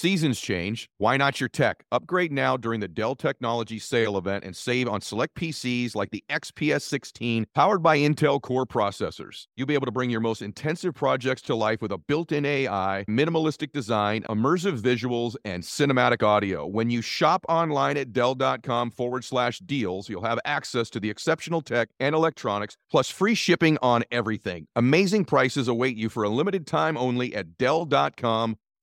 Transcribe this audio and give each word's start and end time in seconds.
Seasons 0.00 0.40
change. 0.40 0.88
Why 0.96 1.18
not 1.18 1.40
your 1.40 1.50
tech? 1.50 1.84
Upgrade 1.92 2.32
now 2.32 2.56
during 2.56 2.80
the 2.80 2.88
Dell 2.88 3.14
Technology 3.14 3.78
Sale 3.78 4.16
event 4.16 4.44
and 4.44 4.56
save 4.56 4.88
on 4.88 5.02
select 5.02 5.34
PCs 5.34 5.94
like 5.94 6.08
the 6.08 6.24
XPS 6.30 6.80
16 6.80 7.44
powered 7.54 7.82
by 7.82 7.98
Intel 7.98 8.40
Core 8.40 8.64
processors. 8.64 9.44
You'll 9.58 9.66
be 9.66 9.74
able 9.74 9.84
to 9.84 9.92
bring 9.92 10.08
your 10.08 10.22
most 10.22 10.40
intensive 10.40 10.94
projects 10.94 11.42
to 11.42 11.54
life 11.54 11.82
with 11.82 11.92
a 11.92 11.98
built 11.98 12.32
in 12.32 12.46
AI, 12.46 13.04
minimalistic 13.10 13.72
design, 13.72 14.22
immersive 14.30 14.80
visuals, 14.80 15.36
and 15.44 15.62
cinematic 15.62 16.22
audio. 16.22 16.66
When 16.66 16.88
you 16.88 17.02
shop 17.02 17.44
online 17.46 17.98
at 17.98 18.14
Dell.com 18.14 18.92
forward 18.92 19.22
slash 19.22 19.58
deals, 19.58 20.08
you'll 20.08 20.24
have 20.24 20.38
access 20.46 20.88
to 20.90 21.00
the 21.00 21.10
exceptional 21.10 21.60
tech 21.60 21.90
and 22.00 22.14
electronics, 22.14 22.74
plus 22.90 23.10
free 23.10 23.34
shipping 23.34 23.76
on 23.82 24.04
everything. 24.10 24.66
Amazing 24.74 25.26
prices 25.26 25.68
await 25.68 25.98
you 25.98 26.08
for 26.08 26.22
a 26.22 26.30
limited 26.30 26.66
time 26.66 26.96
only 26.96 27.34
at 27.34 27.58
Dell.com 27.58 28.56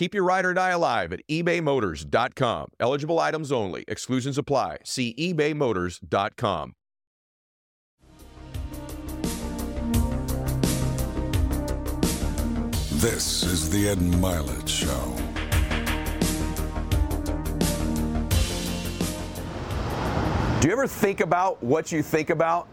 Keep 0.00 0.14
your 0.14 0.24
ride 0.24 0.46
or 0.46 0.54
die 0.54 0.70
alive 0.70 1.12
at 1.12 1.20
ebaymotors.com. 1.28 2.68
Eligible 2.80 3.20
items 3.20 3.52
only. 3.52 3.84
Exclusions 3.86 4.38
apply. 4.38 4.78
See 4.82 5.14
ebaymotors.com. 5.18 6.72
This 12.92 13.42
is 13.42 13.68
the 13.68 13.90
Ed 13.90 13.98
Mylett 13.98 14.66
Show. 14.66 15.16
Do 20.62 20.68
you 20.68 20.72
ever 20.72 20.86
think 20.86 21.20
about 21.20 21.62
what 21.62 21.92
you 21.92 22.02
think 22.02 22.30
about? 22.30 22.68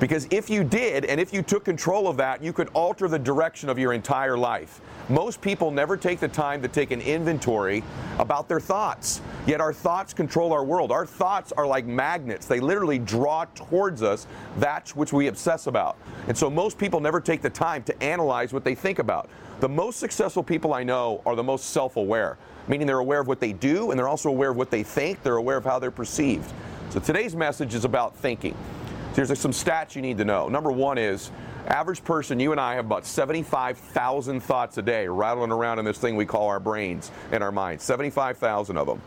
Because 0.00 0.26
if 0.30 0.48
you 0.48 0.64
did, 0.64 1.04
and 1.04 1.20
if 1.20 1.30
you 1.30 1.42
took 1.42 1.62
control 1.62 2.08
of 2.08 2.16
that, 2.16 2.42
you 2.42 2.54
could 2.54 2.70
alter 2.72 3.06
the 3.06 3.18
direction 3.18 3.68
of 3.68 3.78
your 3.78 3.92
entire 3.92 4.36
life. 4.36 4.80
Most 5.10 5.42
people 5.42 5.70
never 5.70 5.94
take 5.94 6.20
the 6.20 6.28
time 6.28 6.62
to 6.62 6.68
take 6.68 6.90
an 6.90 7.02
inventory 7.02 7.84
about 8.18 8.48
their 8.48 8.60
thoughts. 8.60 9.20
Yet 9.46 9.60
our 9.60 9.74
thoughts 9.74 10.14
control 10.14 10.54
our 10.54 10.64
world. 10.64 10.90
Our 10.90 11.04
thoughts 11.04 11.52
are 11.52 11.66
like 11.66 11.84
magnets, 11.84 12.46
they 12.46 12.60
literally 12.60 12.98
draw 12.98 13.44
towards 13.54 14.02
us 14.02 14.26
that 14.56 14.88
which 14.90 15.12
we 15.12 15.26
obsess 15.26 15.66
about. 15.66 15.98
And 16.28 16.36
so 16.36 16.48
most 16.48 16.78
people 16.78 17.00
never 17.00 17.20
take 17.20 17.42
the 17.42 17.50
time 17.50 17.82
to 17.82 18.02
analyze 18.02 18.54
what 18.54 18.64
they 18.64 18.74
think 18.74 19.00
about. 19.00 19.28
The 19.60 19.68
most 19.68 20.00
successful 20.00 20.42
people 20.42 20.72
I 20.72 20.82
know 20.82 21.20
are 21.26 21.36
the 21.36 21.42
most 21.42 21.70
self 21.70 21.96
aware, 21.96 22.38
meaning 22.68 22.86
they're 22.86 23.00
aware 23.00 23.20
of 23.20 23.28
what 23.28 23.40
they 23.40 23.52
do 23.52 23.90
and 23.90 23.98
they're 23.98 24.08
also 24.08 24.30
aware 24.30 24.50
of 24.50 24.56
what 24.56 24.70
they 24.70 24.82
think, 24.82 25.22
they're 25.22 25.36
aware 25.36 25.58
of 25.58 25.64
how 25.64 25.78
they're 25.78 25.90
perceived. 25.90 26.50
So 26.88 27.00
today's 27.00 27.36
message 27.36 27.74
is 27.74 27.84
about 27.84 28.16
thinking. 28.16 28.56
So 29.12 29.16
here's 29.16 29.40
some 29.40 29.50
stats 29.50 29.96
you 29.96 30.02
need 30.02 30.18
to 30.18 30.24
know. 30.24 30.48
Number 30.48 30.70
one 30.70 30.96
is 30.96 31.32
average 31.66 32.04
person, 32.04 32.38
you 32.38 32.52
and 32.52 32.60
I 32.60 32.76
have 32.76 32.86
about 32.86 33.04
75,000 33.04 34.40
thoughts 34.40 34.78
a 34.78 34.82
day 34.82 35.08
rattling 35.08 35.50
around 35.50 35.80
in 35.80 35.84
this 35.84 35.98
thing 35.98 36.14
we 36.14 36.24
call 36.24 36.46
our 36.46 36.60
brains 36.60 37.10
and 37.32 37.42
our 37.42 37.50
minds. 37.50 37.82
75,000 37.82 38.76
of 38.76 38.86
them. 38.86 39.02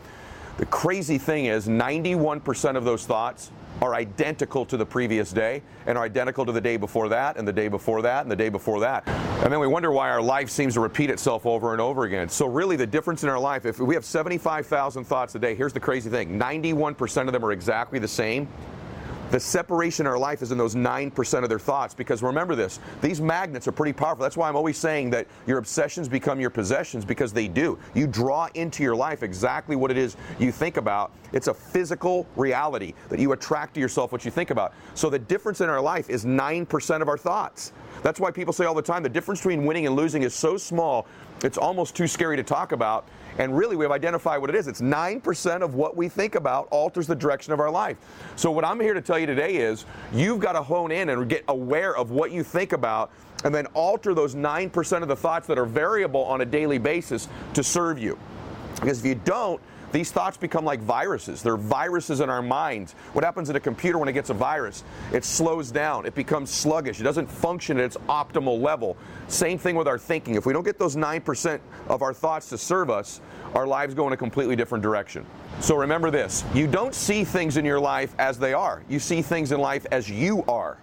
The 0.58 0.66
crazy 0.66 1.16
thing 1.16 1.46
is 1.46 1.68
91% 1.68 2.76
of 2.76 2.84
those 2.84 3.06
thoughts 3.06 3.50
are 3.80 3.94
identical 3.94 4.66
to 4.66 4.76
the 4.76 4.84
previous 4.84 5.32
day 5.32 5.62
and 5.86 5.96
are 5.96 6.04
identical 6.04 6.44
to 6.46 6.52
the 6.52 6.60
day 6.60 6.76
before 6.76 7.08
that 7.08 7.38
and 7.38 7.48
the 7.48 7.52
day 7.52 7.68
before 7.68 8.02
that 8.02 8.22
and 8.22 8.30
the 8.30 8.36
day 8.36 8.50
before 8.50 8.80
that. 8.80 9.08
And 9.08 9.50
then 9.50 9.58
we 9.58 9.66
wonder 9.66 9.90
why 9.90 10.10
our 10.10 10.22
life 10.22 10.50
seems 10.50 10.74
to 10.74 10.80
repeat 10.80 11.10
itself 11.10 11.46
over 11.46 11.72
and 11.72 11.80
over 11.80 12.04
again. 12.04 12.28
So 12.28 12.46
really 12.46 12.76
the 12.76 12.86
difference 12.86 13.24
in 13.24 13.30
our 13.30 13.38
life, 13.38 13.64
if 13.64 13.80
we 13.80 13.94
have 13.94 14.04
75,000 14.04 15.04
thoughts 15.04 15.34
a 15.34 15.38
day, 15.38 15.54
here's 15.54 15.72
the 15.72 15.80
crazy 15.80 16.10
thing. 16.10 16.38
91% 16.38 17.26
of 17.26 17.32
them 17.32 17.44
are 17.44 17.52
exactly 17.52 17.98
the 17.98 18.06
same 18.06 18.46
the 19.34 19.40
separation 19.40 20.06
in 20.06 20.12
our 20.12 20.16
life 20.16 20.42
is 20.42 20.52
in 20.52 20.58
those 20.58 20.76
9% 20.76 21.42
of 21.42 21.48
their 21.48 21.58
thoughts. 21.58 21.92
Because 21.92 22.22
remember 22.22 22.54
this, 22.54 22.78
these 23.02 23.20
magnets 23.20 23.66
are 23.66 23.72
pretty 23.72 23.92
powerful. 23.92 24.22
That's 24.22 24.36
why 24.36 24.48
I'm 24.48 24.54
always 24.54 24.78
saying 24.78 25.10
that 25.10 25.26
your 25.44 25.58
obsessions 25.58 26.08
become 26.08 26.38
your 26.38 26.50
possessions 26.50 27.04
because 27.04 27.32
they 27.32 27.48
do. 27.48 27.76
You 27.94 28.06
draw 28.06 28.48
into 28.54 28.84
your 28.84 28.94
life 28.94 29.24
exactly 29.24 29.74
what 29.74 29.90
it 29.90 29.96
is 29.96 30.16
you 30.38 30.52
think 30.52 30.76
about. 30.76 31.10
It's 31.32 31.48
a 31.48 31.54
physical 31.54 32.28
reality 32.36 32.94
that 33.08 33.18
you 33.18 33.32
attract 33.32 33.74
to 33.74 33.80
yourself 33.80 34.12
what 34.12 34.24
you 34.24 34.30
think 34.30 34.50
about. 34.50 34.72
So 34.94 35.10
the 35.10 35.18
difference 35.18 35.60
in 35.60 35.68
our 35.68 35.80
life 35.80 36.10
is 36.10 36.24
9% 36.24 37.02
of 37.02 37.08
our 37.08 37.18
thoughts. 37.18 37.72
That's 38.04 38.20
why 38.20 38.30
people 38.30 38.52
say 38.52 38.66
all 38.66 38.74
the 38.74 38.82
time 38.82 39.02
the 39.02 39.08
difference 39.08 39.40
between 39.40 39.64
winning 39.64 39.86
and 39.86 39.96
losing 39.96 40.24
is 40.24 40.34
so 40.34 40.58
small, 40.58 41.06
it's 41.42 41.56
almost 41.56 41.96
too 41.96 42.06
scary 42.06 42.36
to 42.36 42.42
talk 42.42 42.72
about. 42.72 43.08
And 43.38 43.56
really, 43.56 43.76
we 43.76 43.84
have 43.86 43.92
identified 43.92 44.42
what 44.42 44.50
it 44.50 44.56
is. 44.56 44.68
It's 44.68 44.82
9% 44.82 45.62
of 45.62 45.74
what 45.74 45.96
we 45.96 46.10
think 46.10 46.34
about 46.34 46.68
alters 46.70 47.06
the 47.06 47.14
direction 47.14 47.54
of 47.54 47.60
our 47.60 47.70
life. 47.70 47.96
So, 48.36 48.50
what 48.50 48.62
I'm 48.62 48.78
here 48.78 48.92
to 48.92 49.00
tell 49.00 49.18
you 49.18 49.24
today 49.24 49.56
is 49.56 49.86
you've 50.12 50.38
got 50.38 50.52
to 50.52 50.62
hone 50.62 50.92
in 50.92 51.08
and 51.08 51.26
get 51.30 51.44
aware 51.48 51.96
of 51.96 52.10
what 52.10 52.30
you 52.30 52.44
think 52.44 52.74
about 52.74 53.10
and 53.42 53.54
then 53.54 53.64
alter 53.68 54.12
those 54.12 54.34
9% 54.34 55.02
of 55.02 55.08
the 55.08 55.16
thoughts 55.16 55.46
that 55.46 55.58
are 55.58 55.64
variable 55.64 56.24
on 56.24 56.42
a 56.42 56.44
daily 56.44 56.76
basis 56.76 57.26
to 57.54 57.64
serve 57.64 57.98
you. 57.98 58.18
Because 58.74 58.98
if 58.98 59.06
you 59.06 59.14
don't, 59.14 59.62
these 59.94 60.10
thoughts 60.10 60.36
become 60.36 60.64
like 60.64 60.80
viruses. 60.80 61.40
They're 61.40 61.56
viruses 61.56 62.20
in 62.20 62.28
our 62.28 62.42
minds. 62.42 62.94
What 63.12 63.24
happens 63.24 63.48
in 63.48 63.54
a 63.54 63.60
computer 63.60 63.96
when 63.96 64.08
it 64.08 64.12
gets 64.12 64.28
a 64.28 64.34
virus? 64.34 64.82
It 65.12 65.24
slows 65.24 65.70
down, 65.70 66.04
it 66.04 66.16
becomes 66.16 66.50
sluggish, 66.50 66.98
it 66.98 67.04
doesn't 67.04 67.30
function 67.30 67.78
at 67.78 67.84
its 67.84 67.96
optimal 68.08 68.60
level. 68.60 68.96
Same 69.28 69.56
thing 69.56 69.76
with 69.76 69.86
our 69.86 69.96
thinking. 69.96 70.34
If 70.34 70.46
we 70.46 70.52
don't 70.52 70.64
get 70.64 70.80
those 70.80 70.96
9% 70.96 71.60
of 71.86 72.02
our 72.02 72.12
thoughts 72.12 72.48
to 72.48 72.58
serve 72.58 72.90
us, 72.90 73.20
our 73.54 73.68
lives 73.68 73.94
go 73.94 74.08
in 74.08 74.12
a 74.12 74.16
completely 74.16 74.56
different 74.56 74.82
direction. 74.82 75.24
So 75.60 75.76
remember 75.76 76.10
this 76.10 76.44
you 76.54 76.66
don't 76.66 76.92
see 76.92 77.22
things 77.22 77.56
in 77.56 77.64
your 77.64 77.78
life 77.78 78.16
as 78.18 78.36
they 78.36 78.52
are, 78.52 78.82
you 78.88 78.98
see 78.98 79.22
things 79.22 79.52
in 79.52 79.60
life 79.60 79.86
as 79.92 80.10
you 80.10 80.42
are. 80.48 80.76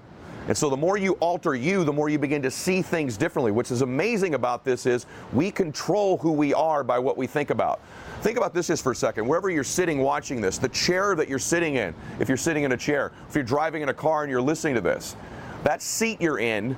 And 0.47 0.57
so 0.57 0.69
the 0.69 0.77
more 0.77 0.97
you 0.97 1.13
alter 1.13 1.55
you, 1.55 1.83
the 1.83 1.93
more 1.93 2.09
you 2.09 2.17
begin 2.17 2.41
to 2.41 2.51
see 2.51 2.81
things 2.81 3.15
differently. 3.15 3.51
Which 3.51 3.71
is 3.71 3.81
amazing 3.81 4.33
about 4.33 4.65
this 4.65 4.85
is 4.85 5.05
we 5.33 5.51
control 5.51 6.17
who 6.17 6.31
we 6.31 6.53
are 6.53 6.83
by 6.83 6.97
what 6.99 7.15
we 7.17 7.27
think 7.27 7.51
about. 7.51 7.79
Think 8.21 8.37
about 8.37 8.53
this 8.53 8.67
just 8.67 8.83
for 8.83 8.91
a 8.91 8.95
second. 8.95 9.27
Wherever 9.27 9.49
you're 9.49 9.63
sitting 9.63 9.99
watching 9.99 10.41
this, 10.41 10.57
the 10.57 10.69
chair 10.69 11.15
that 11.15 11.29
you're 11.29 11.39
sitting 11.39 11.75
in, 11.75 11.93
if 12.19 12.27
you're 12.27 12.37
sitting 12.37 12.63
in 12.63 12.71
a 12.71 12.77
chair, 12.77 13.11
if 13.29 13.35
you're 13.35 13.43
driving 13.43 13.81
in 13.81 13.89
a 13.89 13.93
car 13.93 14.23
and 14.23 14.31
you're 14.31 14.41
listening 14.41 14.75
to 14.75 14.81
this, 14.81 15.15
that 15.63 15.81
seat 15.81 16.19
you're 16.19 16.39
in 16.39 16.75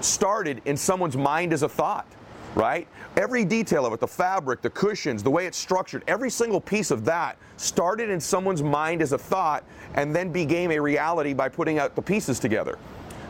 started 0.00 0.62
in 0.64 0.76
someone's 0.76 1.16
mind 1.16 1.52
as 1.52 1.62
a 1.62 1.68
thought, 1.68 2.06
right? 2.54 2.86
Every 3.16 3.44
detail 3.44 3.86
of 3.86 3.92
it, 3.92 4.00
the 4.00 4.08
fabric, 4.08 4.62
the 4.62 4.70
cushions, 4.70 5.22
the 5.22 5.30
way 5.30 5.46
it's 5.46 5.58
structured, 5.58 6.02
every 6.06 6.30
single 6.30 6.60
piece 6.60 6.90
of 6.90 7.04
that 7.04 7.38
started 7.56 8.10
in 8.10 8.20
someone's 8.20 8.62
mind 8.62 9.02
as 9.02 9.12
a 9.12 9.18
thought 9.18 9.64
and 9.94 10.14
then 10.14 10.30
became 10.30 10.70
a 10.70 10.78
reality 10.78 11.32
by 11.32 11.48
putting 11.48 11.78
out 11.78 11.94
the 11.94 12.02
pieces 12.02 12.38
together. 12.38 12.78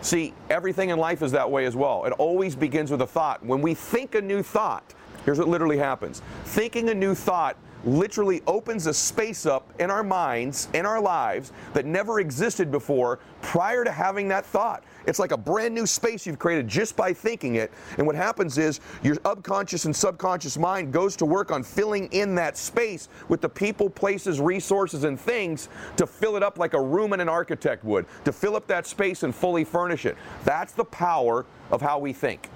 See, 0.03 0.33
everything 0.49 0.89
in 0.89 0.99
life 0.99 1.23
is 1.23 1.33
that 1.33 1.51
way 1.51 1.67
as 1.67 1.77
well. 1.77 2.05
It 2.07 2.13
always 2.13 2.57
begins 2.57 2.91
with 2.91 3.03
a 3.03 3.07
thought. 3.07 3.45
When 3.45 3.61
we 3.61 3.75
think 3.75 4.15
a 4.15 4.23
new 4.23 4.43
thought, 4.43 4.95
Here's 5.25 5.39
what 5.39 5.49
literally 5.49 5.79
happens 5.79 6.23
thinking 6.45 6.89
a 6.89 6.95
new 6.95 7.15
thought 7.15 7.57
literally 7.85 8.43
opens 8.47 8.87
a 8.87 8.95
space 8.95 9.47
up 9.47 9.69
in 9.79 9.91
our 9.91 10.03
minds, 10.03 10.69
in 10.75 10.87
our 10.87 11.01
lives, 11.01 11.53
that 11.73 11.87
never 11.87 12.21
existed 12.21 12.71
before 12.71 13.19
prior 13.43 13.85
to 13.85 13.91
having 13.91 14.29
that 14.29 14.45
thought. 14.45 14.85
It's 15.07 15.19
like 15.19 15.33
a 15.33 15.37
brand 15.37 15.75
new 15.75 15.87
space 15.87 16.27
you've 16.27 16.39
created 16.39 16.69
just 16.69 16.97
by 16.97 17.13
thinking 17.13 17.57
it. 17.57 17.73
And 17.97 18.07
what 18.07 18.17
happens 18.17 18.59
is 18.59 18.81
your 19.03 19.17
unconscious 19.25 19.87
and 19.87 19.97
subconscious 19.97 20.59
mind 20.59 20.93
goes 20.93 21.17
to 21.17 21.25
work 21.25 21.51
on 21.51 21.63
filling 21.63 22.07
in 22.13 22.35
that 22.35 22.57
space 22.57 23.09
with 23.29 23.41
the 23.41 23.49
people, 23.49 23.89
places, 23.89 24.41
resources, 24.41 25.05
and 25.05 25.19
things 25.19 25.69
to 25.97 26.07
fill 26.07 26.37
it 26.37 26.43
up 26.43 26.59
like 26.59 26.75
a 26.75 26.81
room 26.81 27.13
and 27.13 27.23
an 27.23 27.29
architect 27.29 27.85
would, 27.85 28.07
to 28.25 28.33
fill 28.33 28.57
up 28.57 28.67
that 28.67 28.87
space 28.87 29.23
and 29.23 29.35
fully 29.35 29.65
furnish 29.65 30.05
it. 30.05 30.17
That's 30.45 30.73
the 30.73 30.85
power 30.85 31.47
of 31.71 31.81
how 31.81 31.99
we 31.99 32.13
think. 32.13 32.49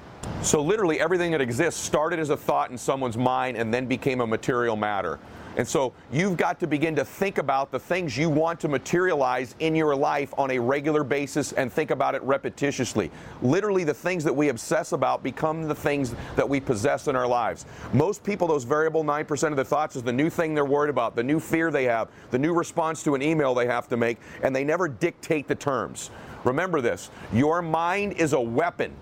So, 0.42 0.62
literally, 0.62 1.00
everything 1.00 1.30
that 1.32 1.40
exists 1.40 1.80
started 1.80 2.18
as 2.18 2.30
a 2.30 2.36
thought 2.36 2.70
in 2.70 2.78
someone's 2.78 3.16
mind 3.16 3.56
and 3.56 3.72
then 3.72 3.86
became 3.86 4.20
a 4.20 4.26
material 4.26 4.76
matter. 4.76 5.18
And 5.56 5.66
so 5.66 5.92
you've 6.12 6.36
got 6.36 6.58
to 6.60 6.66
begin 6.66 6.96
to 6.96 7.04
think 7.04 7.38
about 7.38 7.70
the 7.70 7.78
things 7.78 8.16
you 8.16 8.28
want 8.28 8.58
to 8.60 8.68
materialize 8.68 9.54
in 9.60 9.76
your 9.76 9.94
life 9.94 10.34
on 10.36 10.50
a 10.50 10.58
regular 10.58 11.04
basis 11.04 11.52
and 11.52 11.72
think 11.72 11.90
about 11.90 12.14
it 12.14 12.22
repetitiously. 12.26 13.10
Literally, 13.40 13.84
the 13.84 13.94
things 13.94 14.24
that 14.24 14.34
we 14.34 14.48
obsess 14.48 14.92
about 14.92 15.22
become 15.22 15.68
the 15.68 15.74
things 15.74 16.14
that 16.34 16.48
we 16.48 16.58
possess 16.58 17.06
in 17.06 17.14
our 17.14 17.26
lives. 17.26 17.66
Most 17.92 18.24
people, 18.24 18.48
those 18.48 18.64
variable 18.64 19.04
9% 19.04 19.50
of 19.50 19.56
the 19.56 19.64
thoughts 19.64 19.94
is 19.96 20.02
the 20.02 20.12
new 20.12 20.28
thing 20.28 20.54
they're 20.54 20.64
worried 20.64 20.90
about, 20.90 21.14
the 21.14 21.22
new 21.22 21.38
fear 21.38 21.70
they 21.70 21.84
have, 21.84 22.08
the 22.30 22.38
new 22.38 22.52
response 22.52 23.02
to 23.04 23.14
an 23.14 23.22
email 23.22 23.54
they 23.54 23.66
have 23.66 23.88
to 23.88 23.96
make, 23.96 24.18
and 24.42 24.54
they 24.54 24.64
never 24.64 24.88
dictate 24.88 25.46
the 25.46 25.54
terms. 25.54 26.10
Remember 26.42 26.80
this 26.80 27.10
your 27.32 27.62
mind 27.62 28.14
is 28.14 28.32
a 28.32 28.40
weapon 28.40 28.92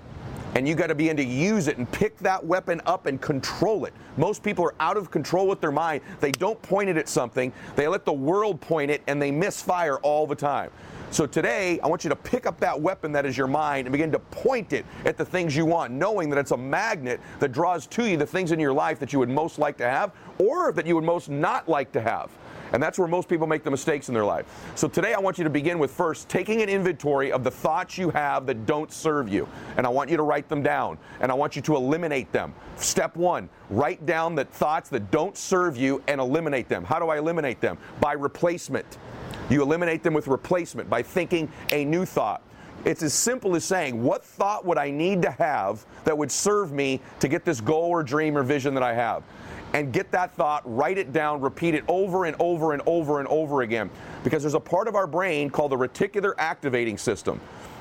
and 0.55 0.67
you 0.67 0.75
got 0.75 0.89
to 0.89 0.95
be 0.95 1.03
begin 1.03 1.17
to 1.17 1.25
use 1.25 1.67
it 1.67 1.79
and 1.79 1.91
pick 1.91 2.17
that 2.19 2.45
weapon 2.45 2.81
up 2.87 3.07
and 3.07 3.21
control 3.21 3.87
it. 3.87 3.93
Most 4.17 4.43
people 4.43 4.65
are 4.65 4.75
out 4.79 4.97
of 4.97 5.11
control 5.11 5.49
with 5.49 5.61
their 5.61 5.73
mind. 5.73 6.01
They 6.21 6.31
don't 6.31 6.61
point 6.63 6.89
it 6.89 6.97
at 6.97 7.09
something, 7.09 7.53
they 7.75 7.89
let 7.89 8.05
the 8.05 8.13
world 8.13 8.61
point 8.61 8.91
it, 8.91 9.03
and 9.09 9.21
they 9.21 9.33
misfire 9.33 9.97
all 9.99 10.27
the 10.29 10.37
time. 10.37 10.71
So 11.11 11.27
today, 11.27 11.79
I 11.81 11.89
want 11.89 12.05
you 12.05 12.11
to 12.11 12.17
pick 12.17 12.47
up 12.47 12.59
that 12.61 12.81
weapon 12.81 13.13
that 13.13 13.27
is 13.27 13.37
your 13.37 13.47
mind 13.47 13.87
and 13.87 13.93
begin 13.93 14.13
to 14.13 14.19
point 14.19 14.73
it 14.73 14.87
at 15.05 15.19
the 15.19 15.25
things 15.25 15.55
you 15.55 15.67
want, 15.67 15.93
knowing 15.93 16.31
that 16.31 16.39
it's 16.39 16.53
a 16.53 16.57
magnet 16.57 17.21
that 17.39 17.53
draws 17.53 17.87
to 17.89 18.09
you 18.09 18.17
the 18.17 18.25
things 18.25 18.53
in 18.53 18.59
your 18.59 18.73
life 18.73 18.99
that 19.01 19.13
you 19.13 19.19
would 19.19 19.29
most 19.29 19.59
like 19.59 19.77
to 19.79 19.85
have 19.85 20.13
or 20.39 20.73
that 20.73 20.87
you 20.87 20.95
would 20.95 21.05
most 21.05 21.29
not 21.29 21.69
like 21.69 21.93
to 21.93 22.01
have. 22.01 22.31
And 22.73 22.83
that's 22.83 22.99
where 22.99 23.09
most 23.09 23.29
people 23.29 23.47
make 23.47 23.65
the 23.65 23.71
mistakes 23.71 24.09
in 24.09 24.15
their 24.15 24.25
life. 24.25 24.47
So 24.75 24.89
today 24.89 25.15
I 25.15 25.21
want 25.21 25.39
you 25.39 25.45
to 25.45 25.51
begin 25.51 25.79
with 25.79 25.91
first 25.91 26.29
taking 26.29 26.63
an 26.63 26.69
inventory 26.69 27.31
of 27.31 27.45
the 27.45 27.51
thoughts 27.51 27.99
you 27.99 28.11
have 28.11 28.47
that 28.47 28.67
don't 28.67 28.93
serve 28.93 29.29
you. 29.29 29.49
And 29.77 29.87
I 29.87 29.91
want 29.91 30.11
you 30.11 30.17
to 30.17 30.23
write 30.23 30.49
them 30.49 30.63
down. 30.63 30.99
And 31.21 31.31
I 31.31 31.35
want 31.35 31.57
you 31.57 31.63
to 31.63 31.77
eliminate 31.77 32.33
them. 32.33 32.55
Step 32.77 33.17
one, 33.17 33.49
write 33.71 34.07
down 34.07 34.35
the 34.35 34.45
thoughts 34.45 34.89
that 34.91 35.11
don't 35.11 35.37
serve 35.37 35.77
you 35.77 36.03
and 36.09 36.21
eliminate 36.21 36.69
them. 36.69 36.85
How 36.85 36.99
do 36.99 37.09
I 37.09 37.19
eliminate 37.19 37.61
them? 37.61 37.79
By 38.01 38.13
replacement. 38.13 38.99
You 39.51 39.63
eliminate 39.63 40.03
them 40.03 40.15
with 40.15 40.29
replacement 40.29 40.89
by 40.89 41.03
thinking 41.03 41.51
a 41.73 41.85
new 41.85 42.05
thought. 42.05 42.43
It's 42.85 43.03
as 43.03 43.15
simple 43.15 43.55
as 43.55 43.65
saying, 43.65 44.03
what 44.03 44.25
thought 44.25 44.65
would 44.65 44.79
I 44.79 44.91
need 44.91 45.23
to 45.23 45.31
have 45.31 45.85
that 46.05 46.19
would 46.19 46.33
serve 46.33 46.73
me 46.73 47.01
to 47.21 47.29
get 47.29 47.45
this 47.45 47.61
goal 47.61 47.91
or 47.91 48.03
dream 48.03 48.37
or 48.37 48.43
vision 48.43 48.75
that 48.75 48.83
I 48.83 48.93
have? 48.95 49.23
And 49.73 49.93
get 49.93 50.11
that 50.13 50.35
thought, 50.35 50.63
write 50.65 50.99
it 50.99 51.13
down, 51.13 51.41
repeat 51.41 51.75
it 51.75 51.85
over 51.89 52.27
and 52.27 52.37
over 52.39 52.73
and 52.73 52.83
over 52.87 53.19
and 53.21 53.29
over 53.29 53.63
again. 53.63 53.91
Because 54.25 54.43
there's 54.43 54.55
a 54.55 54.61
part 54.61 54.89
of 54.89 54.95
our 54.95 55.07
brain 55.07 55.51
called 55.51 55.73
the 55.73 55.77
reticular 55.77 56.35
activating 56.39 56.99
system. 56.99 57.41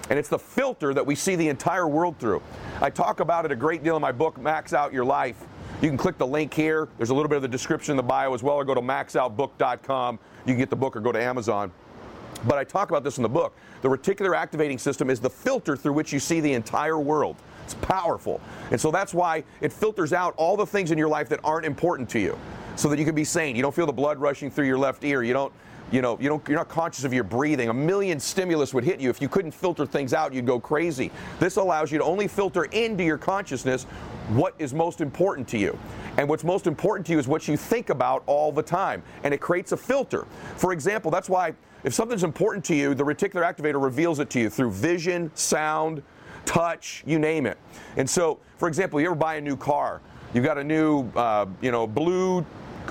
And 0.09 0.17
it's 0.17 0.29
the 0.29 0.39
filter 0.39 0.93
that 0.93 1.05
we 1.05 1.15
see 1.15 1.35
the 1.35 1.47
entire 1.47 1.87
world 1.87 2.17
through. 2.19 2.41
I 2.81 2.89
talk 2.89 3.19
about 3.19 3.45
it 3.45 3.51
a 3.51 3.55
great 3.55 3.83
deal 3.83 3.95
in 3.95 4.01
my 4.01 4.11
book, 4.11 4.37
Max 4.37 4.73
Out 4.73 4.91
Your 4.91 5.05
Life. 5.05 5.41
You 5.81 5.89
can 5.89 5.97
click 5.97 6.17
the 6.17 6.27
link 6.27 6.53
here. 6.53 6.89
There's 6.97 7.09
a 7.09 7.13
little 7.13 7.29
bit 7.29 7.37
of 7.37 7.41
the 7.41 7.47
description 7.47 7.93
in 7.93 7.97
the 7.97 8.03
bio 8.03 8.33
as 8.33 8.43
well, 8.43 8.55
or 8.55 8.65
go 8.65 8.75
to 8.75 8.81
maxoutbook.com. 8.81 10.19
You 10.45 10.53
can 10.53 10.57
get 10.57 10.69
the 10.69 10.75
book 10.75 10.95
or 10.95 10.99
go 10.99 11.11
to 11.11 11.21
Amazon. 11.21 11.71
But 12.45 12.57
I 12.57 12.63
talk 12.63 12.89
about 12.89 13.03
this 13.03 13.17
in 13.17 13.23
the 13.23 13.29
book. 13.29 13.55
The 13.81 13.89
reticular 13.89 14.35
activating 14.35 14.77
system 14.77 15.09
is 15.09 15.19
the 15.19 15.29
filter 15.29 15.75
through 15.75 15.93
which 15.93 16.11
you 16.11 16.19
see 16.19 16.39
the 16.39 16.53
entire 16.53 16.99
world. 16.99 17.35
It's 17.63 17.75
powerful. 17.75 18.41
And 18.71 18.79
so 18.79 18.91
that's 18.91 19.13
why 19.13 19.43
it 19.61 19.71
filters 19.71 20.13
out 20.13 20.33
all 20.37 20.57
the 20.57 20.65
things 20.65 20.91
in 20.91 20.97
your 20.97 21.09
life 21.09 21.29
that 21.29 21.39
aren't 21.43 21.65
important 21.65 22.09
to 22.11 22.19
you 22.19 22.37
so 22.75 22.89
that 22.89 22.99
you 22.99 23.05
can 23.05 23.15
be 23.15 23.23
sane. 23.23 23.55
You 23.55 23.61
don't 23.61 23.75
feel 23.75 23.85
the 23.85 23.93
blood 23.93 24.17
rushing 24.19 24.49
through 24.49 24.67
your 24.67 24.77
left 24.77 25.03
ear. 25.03 25.23
You 25.23 25.33
don't 25.33 25.53
you 25.91 26.01
know, 26.01 26.17
you 26.21 26.29
don't, 26.29 26.47
you're 26.47 26.57
not 26.57 26.69
conscious 26.69 27.03
of 27.03 27.13
your 27.13 27.25
breathing. 27.25 27.67
A 27.67 27.73
million 27.73 28.17
stimulus 28.19 28.73
would 28.73 28.85
hit 28.85 29.01
you. 29.01 29.09
If 29.09 29.21
you 29.21 29.27
couldn't 29.27 29.51
filter 29.51 29.85
things 29.85 30.13
out, 30.13 30.33
you'd 30.33 30.45
go 30.45 30.57
crazy. 30.59 31.11
This 31.39 31.57
allows 31.57 31.91
you 31.91 31.97
to 31.97 32.03
only 32.05 32.29
filter 32.29 32.63
into 32.65 33.03
your 33.03 33.17
consciousness 33.17 33.83
what 34.29 34.55
is 34.57 34.73
most 34.73 35.01
important 35.01 35.49
to 35.49 35.57
you. 35.57 35.77
And 36.17 36.29
what's 36.29 36.45
most 36.45 36.65
important 36.65 37.05
to 37.07 37.13
you 37.13 37.19
is 37.19 37.27
what 37.27 37.47
you 37.47 37.57
think 37.57 37.89
about 37.89 38.23
all 38.25 38.53
the 38.53 38.63
time. 38.63 39.03
And 39.23 39.33
it 39.33 39.41
creates 39.41 39.73
a 39.73 39.77
filter. 39.77 40.25
For 40.55 40.71
example, 40.71 41.11
that's 41.11 41.29
why 41.29 41.53
if 41.83 41.93
something's 41.93 42.23
important 42.23 42.63
to 42.65 42.75
you, 42.75 42.93
the 42.93 43.03
reticular 43.03 43.43
activator 43.43 43.81
reveals 43.81 44.19
it 44.19 44.29
to 44.31 44.39
you 44.39 44.49
through 44.49 44.71
vision, 44.71 45.31
sound, 45.35 46.03
touch, 46.45 47.03
you 47.05 47.19
name 47.19 47.45
it. 47.45 47.57
And 47.97 48.09
so, 48.09 48.39
for 48.57 48.67
example, 48.67 48.99
you 48.99 49.07
ever 49.07 49.15
buy 49.15 49.35
a 49.35 49.41
new 49.41 49.57
car, 49.57 50.01
You've 50.33 50.45
got 50.45 50.57
a 50.57 50.63
new, 50.63 51.09
uh, 51.13 51.45
you 51.61 51.71
know, 51.71 51.85
blue 51.85 52.45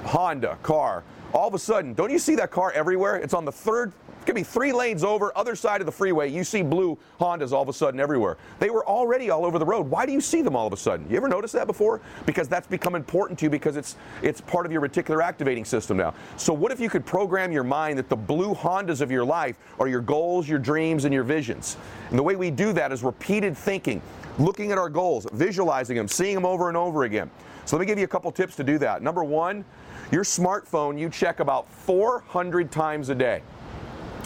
Honda 0.04 0.58
car. 0.62 1.04
All 1.32 1.48
of 1.48 1.54
a 1.54 1.58
sudden, 1.58 1.94
don't 1.94 2.10
you 2.10 2.18
see 2.18 2.34
that 2.34 2.50
car 2.50 2.70
everywhere? 2.72 3.16
It's 3.16 3.32
on 3.32 3.46
the 3.46 3.52
third 3.52 3.92
could 4.30 4.36
be 4.36 4.44
three 4.44 4.72
lanes 4.72 5.02
over, 5.02 5.36
other 5.36 5.56
side 5.56 5.80
of 5.80 5.86
the 5.86 5.92
freeway. 5.92 6.28
You 6.28 6.44
see 6.44 6.62
blue 6.62 6.96
Hondas 7.18 7.50
all 7.50 7.62
of 7.62 7.68
a 7.68 7.72
sudden 7.72 7.98
everywhere. 7.98 8.36
They 8.60 8.70
were 8.70 8.86
already 8.86 9.28
all 9.28 9.44
over 9.44 9.58
the 9.58 9.66
road. 9.66 9.90
Why 9.90 10.06
do 10.06 10.12
you 10.12 10.20
see 10.20 10.40
them 10.40 10.54
all 10.54 10.68
of 10.68 10.72
a 10.72 10.76
sudden? 10.76 11.10
You 11.10 11.16
ever 11.16 11.26
notice 11.26 11.50
that 11.50 11.66
before? 11.66 12.00
Because 12.26 12.46
that's 12.46 12.68
become 12.68 12.94
important 12.94 13.40
to 13.40 13.46
you 13.46 13.50
because 13.50 13.76
it's 13.76 13.96
it's 14.22 14.40
part 14.40 14.66
of 14.66 14.72
your 14.72 14.82
reticular 14.82 15.20
activating 15.20 15.64
system 15.64 15.96
now. 15.96 16.14
So 16.36 16.52
what 16.52 16.70
if 16.70 16.78
you 16.78 16.88
could 16.88 17.04
program 17.04 17.50
your 17.50 17.64
mind 17.64 17.98
that 17.98 18.08
the 18.08 18.14
blue 18.14 18.54
Hondas 18.54 19.00
of 19.00 19.10
your 19.10 19.24
life 19.24 19.58
are 19.80 19.88
your 19.88 20.00
goals, 20.00 20.48
your 20.48 20.60
dreams, 20.60 21.06
and 21.06 21.12
your 21.12 21.24
visions? 21.24 21.76
And 22.10 22.18
the 22.18 22.22
way 22.22 22.36
we 22.36 22.52
do 22.52 22.72
that 22.74 22.92
is 22.92 23.02
repeated 23.02 23.56
thinking, 23.56 24.00
looking 24.38 24.70
at 24.70 24.78
our 24.78 24.88
goals, 24.88 25.26
visualizing 25.32 25.96
them, 25.96 26.06
seeing 26.06 26.36
them 26.36 26.46
over 26.46 26.68
and 26.68 26.76
over 26.76 27.02
again. 27.02 27.28
So 27.64 27.76
let 27.76 27.80
me 27.80 27.86
give 27.86 27.98
you 27.98 28.04
a 28.04 28.08
couple 28.08 28.30
tips 28.30 28.54
to 28.56 28.62
do 28.62 28.78
that. 28.78 29.02
Number 29.02 29.24
one, 29.24 29.64
your 30.12 30.22
smartphone 30.22 31.00
you 31.00 31.10
check 31.10 31.40
about 31.40 31.68
400 31.72 32.70
times 32.70 33.08
a 33.08 33.14
day. 33.16 33.42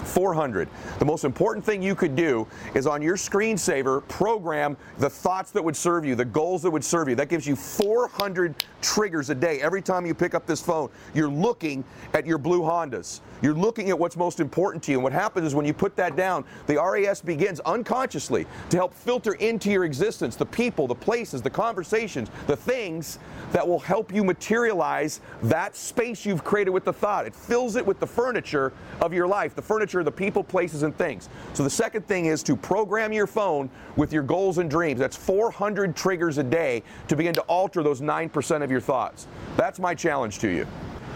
400. 0.05 0.69
The 0.99 1.05
most 1.05 1.25
important 1.25 1.65
thing 1.65 1.83
you 1.83 1.95
could 1.95 2.15
do 2.15 2.47
is 2.75 2.87
on 2.87 3.03
your 3.03 3.17
screensaver 3.17 4.07
program 4.09 4.77
the 4.99 5.11
thoughts 5.11 5.51
that 5.53 5.63
would 5.63 5.77
serve 5.77 6.05
you, 6.05 6.15
the 6.15 6.25
goals 6.25 6.63
that 6.63 6.71
would 6.71 6.85
serve 6.85 7.09
you. 7.09 7.15
That 7.15 7.29
gives 7.29 7.47
you 7.47 7.57
400 7.57 8.55
triggers 8.83 9.31
a 9.31 9.35
day. 9.35 9.61
Every 9.61 9.83
time 9.83 10.07
you 10.07 10.15
pick 10.15 10.35
up 10.35 10.47
this 10.47 10.61
phone, 10.61 10.91
you're 11.15 11.29
looking 11.29 11.85
at 12.13 12.27
your 12.27 12.39
blue 12.39 12.61
Hondas. 12.61 13.21
You're 13.43 13.55
looking 13.55 13.91
at 13.91 13.99
what's 13.99 14.17
most 14.17 14.41
important 14.41 14.83
to 14.85 14.93
you. 14.93 14.99
And 14.99 15.05
what 15.05 15.13
happens 15.13 15.47
is 15.47 15.55
when 15.55 15.67
you 15.67 15.75
put 15.75 15.97
that 15.97 16.17
down, 16.17 16.45
the 16.67 16.77
RAS 16.77 17.21
begins 17.21 17.61
unconsciously 17.61 18.47
to 18.71 18.77
help 18.77 18.95
filter 18.95 19.35
into 19.35 19.71
your 19.71 19.85
existence 19.85 20.37
the 20.37 20.47
people, 20.47 20.87
the 20.87 20.95
places, 20.95 21.43
the 21.43 21.51
conversations, 21.51 22.31
the 22.47 22.57
things 22.57 23.19
that 23.53 23.67
will 23.67 23.79
help 23.79 24.13
you 24.13 24.25
materialize 24.25 25.21
that 25.43 25.77
space 25.77 26.25
you've 26.25 26.45
created 26.45 26.71
with 26.71 26.85
the 26.85 26.93
thought. 26.93 27.27
It 27.27 27.35
fills 27.35 27.77
it 27.77 27.85
with 27.85 28.01
the 28.01 28.07
furniture 28.07 28.73
of 29.01 29.13
your 29.13 29.27
life, 29.27 29.55
the 29.55 29.63
furniture, 29.63 29.94
the 30.03 30.11
people, 30.11 30.43
places, 30.43 30.83
and 30.83 30.97
things. 30.97 31.29
So 31.53 31.63
the 31.63 31.71
second 31.71 32.09
thing 32.09 32.27
is 32.27 32.43
to 32.45 32.57
program 32.57 33.13
your 33.13 33.27
phone 33.27 33.71
with 33.97 34.13
your 34.13 34.23
goals 34.23 34.59
and 34.59 34.71
dreams. 34.71 34.99
That's 34.99 35.17
400 35.17 35.95
triggers 35.95 36.39
a 36.39 36.43
day 36.43 36.83
to 37.09 37.17
begin 37.17 37.35
to 37.35 37.43
alter 37.43 37.83
those 37.83 38.01
9% 38.01 38.65
of 38.65 38.71
your 38.71 38.81
thoughts. 38.81 39.29
That's 39.57 39.79
my 39.79 39.95
challenge 39.95 40.39
to 40.41 40.49
you 40.49 40.67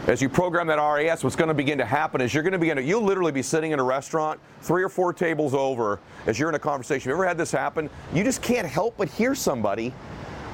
as 0.08 0.22
you 0.22 0.28
program 0.28 0.66
that 0.66 0.76
RAS, 0.76 1.22
what's 1.22 1.36
going 1.36 1.48
to 1.48 1.54
begin 1.54 1.76
to 1.76 1.84
happen 1.84 2.22
is 2.22 2.32
you're 2.32 2.42
going 2.42 2.52
to 2.54 2.58
begin 2.58 2.76
to, 2.76 2.82
you'll 2.82 3.02
literally 3.02 3.30
be 3.30 3.42
sitting 3.42 3.72
in 3.72 3.78
a 3.78 3.82
restaurant 3.82 4.40
three 4.62 4.82
or 4.82 4.88
four 4.88 5.12
tables 5.12 5.52
over 5.52 6.00
as 6.26 6.38
you're 6.38 6.48
in 6.48 6.54
a 6.54 6.58
conversation. 6.58 7.10
Have 7.10 7.16
you 7.16 7.22
ever 7.22 7.28
had 7.28 7.36
this 7.36 7.52
happen? 7.52 7.90
You 8.14 8.24
just 8.24 8.40
can't 8.40 8.66
help 8.66 8.96
but 8.96 9.10
hear 9.10 9.34
somebody 9.34 9.92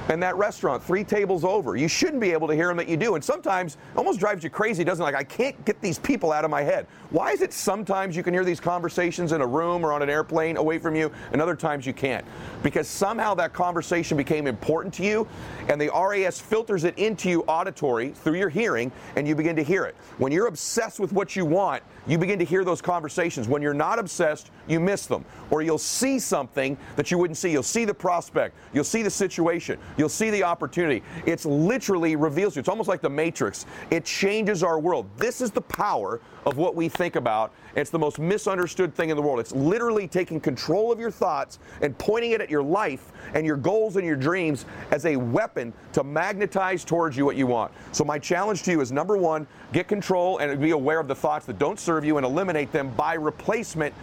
in 0.09 0.19
that 0.19 0.35
restaurant 0.37 0.83
three 0.83 1.03
tables 1.03 1.43
over. 1.43 1.75
You 1.75 1.87
shouldn't 1.87 2.21
be 2.21 2.31
able 2.31 2.47
to 2.47 2.55
hear 2.55 2.67
them 2.67 2.77
that 2.77 2.87
you 2.87 2.97
do. 2.97 3.15
And 3.15 3.23
sometimes 3.23 3.77
almost 3.95 4.19
drives 4.19 4.43
you 4.43 4.49
crazy, 4.49 4.83
doesn't 4.83 5.01
it? 5.01 5.05
Like, 5.05 5.15
I 5.15 5.23
can't 5.23 5.65
get 5.65 5.81
these 5.81 5.99
people 5.99 6.31
out 6.31 6.45
of 6.45 6.51
my 6.51 6.61
head. 6.61 6.87
Why 7.09 7.31
is 7.31 7.41
it 7.41 7.53
sometimes 7.53 8.15
you 8.15 8.23
can 8.23 8.33
hear 8.33 8.43
these 8.43 8.59
conversations 8.59 9.31
in 9.31 9.41
a 9.41 9.47
room 9.47 9.85
or 9.85 9.91
on 9.91 10.01
an 10.01 10.09
airplane 10.09 10.57
away 10.57 10.79
from 10.79 10.95
you, 10.95 11.11
and 11.31 11.41
other 11.41 11.55
times 11.55 11.85
you 11.85 11.93
can't? 11.93 12.25
Because 12.61 12.87
somehow 12.87 13.33
that 13.35 13.53
conversation 13.53 14.17
became 14.17 14.47
important 14.47 14.93
to 14.95 15.03
you, 15.03 15.27
and 15.69 15.79
the 15.79 15.89
RAS 15.89 16.39
filters 16.39 16.83
it 16.83 16.97
into 16.97 17.29
you 17.29 17.41
auditory 17.43 18.09
through 18.09 18.37
your 18.37 18.49
hearing, 18.49 18.91
and 19.15 19.27
you 19.27 19.35
begin 19.35 19.55
to 19.55 19.63
hear 19.63 19.85
it. 19.85 19.95
When 20.17 20.31
you're 20.31 20.47
obsessed 20.47 20.99
with 20.99 21.13
what 21.13 21.35
you 21.35 21.45
want, 21.45 21.83
you 22.07 22.17
begin 22.17 22.37
to 22.39 22.45
hear 22.45 22.63
those 22.63 22.81
conversations. 22.81 23.47
When 23.47 23.61
you're 23.61 23.73
not 23.73 23.97
obsessed, 23.97 24.51
you 24.67 24.79
miss 24.79 25.05
them. 25.05 25.25
Or 25.49 25.61
you'll 25.61 25.77
see 25.77 26.19
something 26.19 26.77
that 26.95 27.09
you 27.11 27.17
wouldn't 27.17 27.37
see. 27.37 27.51
You'll 27.51 27.63
see 27.63 27.85
the 27.85 27.93
prospect, 27.93 28.55
you'll 28.73 28.83
see 28.83 29.01
the 29.01 29.09
situation, 29.09 29.79
you'll 29.97 30.09
see 30.09 30.29
the 30.29 30.43
opportunity. 30.43 31.03
It's 31.25 31.45
literally 31.45 32.15
reveals 32.15 32.55
you. 32.55 32.59
It's 32.59 32.69
almost 32.69 32.89
like 32.89 33.01
the 33.01 33.09
Matrix. 33.09 33.65
It 33.89 34.05
changes 34.05 34.63
our 34.63 34.79
world. 34.79 35.07
This 35.17 35.41
is 35.41 35.51
the 35.51 35.61
power 35.61 36.21
of 36.45 36.57
what 36.57 36.75
we 36.75 36.89
think 36.89 37.15
about. 37.15 37.51
It's 37.75 37.89
the 37.89 37.99
most 37.99 38.19
misunderstood 38.19 38.93
thing 38.95 39.09
in 39.09 39.15
the 39.15 39.21
world. 39.21 39.39
It's 39.39 39.53
literally 39.53 40.07
taking 40.07 40.39
control 40.39 40.91
of 40.91 40.99
your 40.99 41.11
thoughts 41.11 41.59
and 41.81 41.97
pointing 41.97 42.31
it 42.31 42.41
at 42.41 42.49
your 42.49 42.63
life 42.63 43.11
and 43.33 43.45
your 43.45 43.57
goals 43.57 43.95
and 43.95 44.05
your 44.05 44.15
dreams 44.15 44.65
as 44.91 45.05
a 45.05 45.15
weapon 45.15 45.73
to 45.93 46.03
magnetize 46.03 46.83
towards 46.85 47.17
you 47.17 47.25
what 47.25 47.35
you 47.35 47.47
want. 47.47 47.71
So, 47.91 48.03
my 48.03 48.19
challenge 48.19 48.63
to 48.63 48.71
you 48.71 48.81
is 48.81 48.91
number 48.91 49.17
one, 49.17 49.47
get 49.73 49.87
control 49.87 50.37
and 50.37 50.59
be 50.61 50.71
aware 50.71 50.99
of 50.99 51.07
the 51.07 51.15
thoughts 51.15 51.45
that 51.47 51.57
don't 51.57 51.79
serve 51.79 52.05
you 52.05 52.17
and 52.17 52.25
eliminate 52.25 52.71
them 52.71 52.91
by 52.91 53.15
replacement 53.15 53.93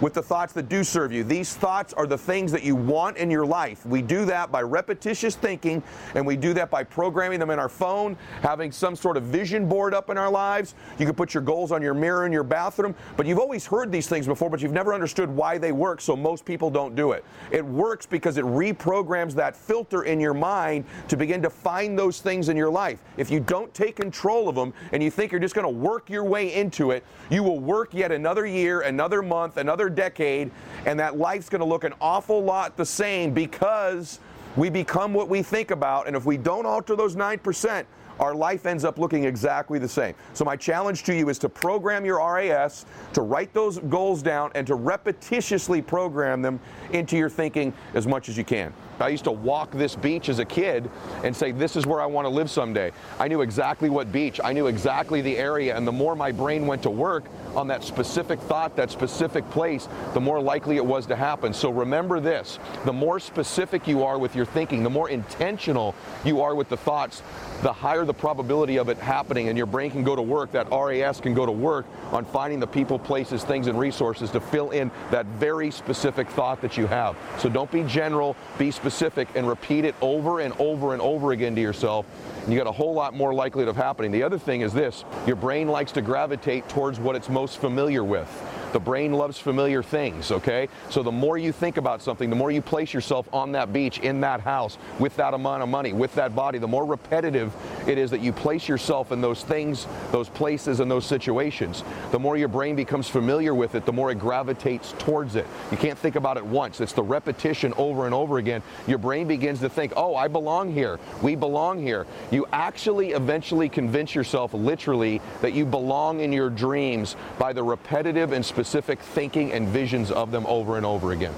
with 0.00 0.12
the 0.12 0.22
thoughts 0.22 0.52
that 0.52 0.68
do 0.68 0.84
serve 0.84 1.12
you. 1.12 1.24
These 1.24 1.54
thoughts 1.54 1.92
are 1.94 2.06
the 2.06 2.18
things 2.18 2.52
that 2.52 2.62
you 2.62 2.76
want 2.76 3.16
in 3.16 3.30
your 3.30 3.46
life. 3.46 3.84
We 3.86 4.02
do 4.02 4.24
that 4.26 4.52
by 4.52 4.62
repetitious 4.62 5.36
thinking, 5.36 5.82
and 6.14 6.26
we 6.26 6.36
do 6.36 6.52
that 6.54 6.70
by 6.70 6.84
programming 6.84 7.40
them 7.40 7.50
in 7.50 7.58
our 7.58 7.68
phone, 7.68 8.16
having 8.42 8.70
some 8.72 8.94
sort 8.94 9.16
of 9.16 9.24
vision 9.24 9.68
board 9.68 9.94
up 9.94 10.10
in 10.10 10.18
our 10.18 10.30
lives. 10.30 10.74
You 10.98 11.06
can 11.06 11.14
put 11.14 11.32
your 11.32 11.42
goals 11.42 11.72
on 11.72 11.80
your 11.80 11.94
mirror 11.94 12.26
in 12.26 12.32
your 12.32 12.44
bathroom, 12.44 12.94
but 13.16 13.26
you've 13.26 13.38
always 13.38 13.66
heard 13.66 13.90
these 13.90 14.06
things 14.06 14.26
before, 14.26 14.50
but 14.50 14.60
you've 14.60 14.72
never 14.72 14.92
understood 14.92 15.30
why 15.30 15.58
they 15.58 15.72
work, 15.72 16.00
so 16.00 16.14
most 16.14 16.44
people 16.44 16.70
don't 16.70 16.94
do 16.94 17.12
it. 17.12 17.24
It 17.50 17.64
works 17.64 18.04
because 18.04 18.36
it 18.36 18.44
reprograms 18.44 19.32
that 19.34 19.56
filter 19.56 20.02
in 20.02 20.20
your 20.20 20.34
mind 20.34 20.84
to 21.08 21.16
begin 21.16 21.40
to 21.42 21.50
find 21.50 21.98
those 21.98 22.20
things 22.20 22.48
in 22.48 22.56
your 22.56 22.70
life. 22.70 23.02
If 23.16 23.30
you 23.30 23.40
don't 23.40 23.72
take 23.72 23.96
control 23.96 24.48
of 24.48 24.54
them 24.54 24.74
and 24.92 25.02
you 25.02 25.10
think 25.10 25.32
you're 25.32 25.40
just 25.40 25.54
going 25.54 25.66
to 25.66 25.80
work 25.80 26.10
your 26.10 26.24
way 26.24 26.52
into 26.54 26.90
it, 26.90 27.04
you 27.30 27.42
will 27.42 27.60
work 27.60 27.94
yet 27.94 28.12
another 28.12 28.46
year, 28.46 28.82
another 28.82 29.22
month, 29.22 29.56
another 29.56 29.85
another 29.86 29.94
decade, 29.94 30.50
and 30.84 30.98
that 30.98 31.18
life's 31.18 31.48
going 31.48 31.60
to 31.60 31.66
look 31.66 31.84
an 31.84 31.94
awful 32.00 32.42
lot 32.42 32.76
the 32.76 32.86
same 32.86 33.32
because 33.32 34.20
we 34.56 34.70
become 34.70 35.12
what 35.12 35.28
we 35.28 35.42
think 35.42 35.70
about. 35.70 36.06
And 36.06 36.16
if 36.16 36.24
we 36.24 36.36
don't 36.36 36.66
alter 36.66 36.96
those 36.96 37.14
9%, 37.14 37.84
our 38.18 38.34
life 38.34 38.64
ends 38.64 38.84
up 38.84 38.98
looking 38.98 39.24
exactly 39.24 39.78
the 39.78 39.88
same. 39.88 40.14
So, 40.32 40.44
my 40.44 40.56
challenge 40.56 41.04
to 41.04 41.14
you 41.14 41.28
is 41.28 41.38
to 41.40 41.50
program 41.50 42.06
your 42.06 42.16
RAS, 42.16 42.86
to 43.12 43.20
write 43.20 43.52
those 43.52 43.78
goals 43.78 44.22
down, 44.22 44.50
and 44.54 44.66
to 44.66 44.76
repetitiously 44.76 45.86
program 45.86 46.40
them 46.40 46.58
into 46.92 47.18
your 47.18 47.28
thinking 47.28 47.74
as 47.92 48.06
much 48.06 48.30
as 48.30 48.38
you 48.38 48.44
can. 48.44 48.72
I 49.00 49.08
used 49.08 49.24
to 49.24 49.32
walk 49.32 49.70
this 49.72 49.94
beach 49.94 50.28
as 50.28 50.38
a 50.38 50.44
kid 50.44 50.90
and 51.22 51.36
say, 51.36 51.52
This 51.52 51.76
is 51.76 51.86
where 51.86 52.00
I 52.00 52.06
want 52.06 52.24
to 52.24 52.30
live 52.30 52.50
someday. 52.50 52.92
I 53.18 53.28
knew 53.28 53.42
exactly 53.42 53.90
what 53.90 54.10
beach, 54.10 54.40
I 54.42 54.52
knew 54.52 54.66
exactly 54.66 55.20
the 55.20 55.36
area, 55.36 55.76
and 55.76 55.86
the 55.86 55.92
more 55.92 56.16
my 56.16 56.32
brain 56.32 56.66
went 56.66 56.82
to 56.84 56.90
work 56.90 57.24
on 57.54 57.68
that 57.68 57.84
specific 57.84 58.38
thought, 58.40 58.76
that 58.76 58.90
specific 58.90 59.48
place, 59.50 59.88
the 60.14 60.20
more 60.20 60.40
likely 60.40 60.76
it 60.76 60.84
was 60.84 61.06
to 61.06 61.16
happen. 61.16 61.52
So 61.52 61.70
remember 61.70 62.20
this 62.20 62.58
the 62.84 62.92
more 62.92 63.20
specific 63.20 63.86
you 63.86 64.02
are 64.04 64.18
with 64.18 64.34
your 64.34 64.46
thinking, 64.46 64.82
the 64.82 64.90
more 64.90 65.10
intentional 65.10 65.94
you 66.24 66.40
are 66.40 66.54
with 66.54 66.68
the 66.68 66.76
thoughts, 66.76 67.22
the 67.62 67.72
higher 67.72 68.04
the 68.04 68.14
probability 68.14 68.78
of 68.78 68.88
it 68.88 68.98
happening, 68.98 69.48
and 69.48 69.56
your 69.56 69.66
brain 69.66 69.90
can 69.90 70.04
go 70.04 70.16
to 70.16 70.22
work, 70.22 70.52
that 70.52 70.68
RAS 70.70 71.20
can 71.20 71.34
go 71.34 71.44
to 71.44 71.52
work 71.52 71.86
on 72.12 72.24
finding 72.24 72.60
the 72.60 72.66
people, 72.66 72.98
places, 72.98 73.44
things, 73.44 73.66
and 73.66 73.78
resources 73.78 74.30
to 74.30 74.40
fill 74.40 74.70
in 74.70 74.90
that 75.10 75.26
very 75.26 75.70
specific 75.70 76.28
thought 76.30 76.60
that 76.62 76.76
you 76.76 76.86
have. 76.86 77.16
So 77.38 77.48
don't 77.48 77.70
be 77.70 77.82
general, 77.82 78.36
be 78.58 78.70
specific 78.70 78.85
specific 78.86 79.26
and 79.34 79.48
repeat 79.48 79.84
it 79.84 79.96
over 80.00 80.38
and 80.38 80.54
over 80.60 80.92
and 80.92 81.02
over 81.02 81.32
again 81.32 81.56
to 81.56 81.60
yourself, 81.60 82.06
you 82.46 82.56
got 82.56 82.68
a 82.68 82.72
whole 82.72 82.94
lot 82.94 83.14
more 83.14 83.34
likelihood 83.34 83.68
of 83.68 83.74
happening. 83.74 84.12
The 84.12 84.22
other 84.22 84.38
thing 84.38 84.60
is 84.60 84.72
this 84.72 85.04
your 85.26 85.34
brain 85.34 85.66
likes 85.66 85.90
to 85.92 86.00
gravitate 86.00 86.68
towards 86.68 87.00
what 87.00 87.16
it's 87.16 87.28
most 87.28 87.58
familiar 87.58 88.04
with. 88.04 88.28
The 88.76 88.80
brain 88.80 89.14
loves 89.14 89.38
familiar 89.38 89.82
things, 89.82 90.30
okay? 90.30 90.68
So 90.90 91.02
the 91.02 91.10
more 91.10 91.38
you 91.38 91.50
think 91.50 91.78
about 91.78 92.02
something, 92.02 92.28
the 92.28 92.36
more 92.36 92.50
you 92.50 92.60
place 92.60 92.92
yourself 92.92 93.26
on 93.32 93.52
that 93.52 93.72
beach, 93.72 94.00
in 94.00 94.20
that 94.20 94.42
house, 94.42 94.76
with 94.98 95.16
that 95.16 95.32
amount 95.32 95.62
of 95.62 95.70
money, 95.70 95.94
with 95.94 96.14
that 96.16 96.36
body, 96.36 96.58
the 96.58 96.68
more 96.68 96.84
repetitive 96.84 97.54
it 97.86 97.96
is 97.96 98.10
that 98.10 98.20
you 98.20 98.34
place 98.34 98.68
yourself 98.68 99.12
in 99.12 99.22
those 99.22 99.42
things, 99.42 99.86
those 100.12 100.28
places, 100.28 100.80
and 100.80 100.90
those 100.90 101.06
situations. 101.06 101.84
The 102.10 102.18
more 102.18 102.36
your 102.36 102.48
brain 102.48 102.76
becomes 102.76 103.08
familiar 103.08 103.54
with 103.54 103.76
it, 103.76 103.86
the 103.86 103.94
more 103.94 104.10
it 104.10 104.18
gravitates 104.18 104.94
towards 104.98 105.36
it. 105.36 105.46
You 105.70 105.78
can't 105.78 105.98
think 105.98 106.16
about 106.16 106.36
it 106.36 106.44
once. 106.44 106.82
It's 106.82 106.92
the 106.92 107.02
repetition 107.02 107.72
over 107.78 108.04
and 108.04 108.14
over 108.14 108.36
again. 108.36 108.62
Your 108.86 108.98
brain 108.98 109.26
begins 109.26 109.60
to 109.60 109.70
think, 109.70 109.94
oh, 109.96 110.16
I 110.16 110.28
belong 110.28 110.70
here. 110.70 111.00
We 111.22 111.34
belong 111.34 111.80
here. 111.80 112.04
You 112.30 112.44
actually 112.52 113.12
eventually 113.12 113.70
convince 113.70 114.14
yourself, 114.14 114.52
literally, 114.52 115.22
that 115.40 115.54
you 115.54 115.64
belong 115.64 116.20
in 116.20 116.30
your 116.30 116.50
dreams 116.50 117.16
by 117.38 117.54
the 117.54 117.62
repetitive 117.62 118.32
and 118.32 118.44
specific 118.44 118.65
specific 118.66 118.98
thinking 118.98 119.52
and 119.52 119.68
visions 119.68 120.10
of 120.10 120.32
them 120.32 120.44
over 120.46 120.76
and 120.76 120.84
over 120.84 121.12
again. 121.12 121.32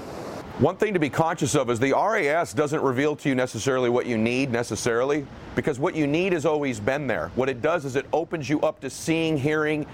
One 0.57 0.77
thing 0.77 0.95
to 0.95 0.99
be 0.99 1.11
conscious 1.11 1.53
of 1.53 1.69
is 1.69 1.79
the 1.79 1.93
RAS 1.93 2.53
doesn't 2.53 2.81
reveal 2.81 3.15
to 3.17 3.29
you 3.29 3.35
necessarily 3.35 3.87
what 3.87 4.07
you 4.07 4.17
need 4.17 4.51
necessarily 4.51 5.27
because 5.55 5.77
what 5.77 5.93
you 5.93 6.07
need 6.07 6.33
has 6.33 6.43
always 6.43 6.79
been 6.79 7.05
there. 7.05 7.29
What 7.35 7.47
it 7.47 7.61
does 7.61 7.85
is 7.85 7.95
it 7.95 8.07
opens 8.13 8.49
you 8.49 8.59
up 8.61 8.79
to 8.81 8.89
seeing, 8.89 9.37
hearing, 9.37 9.85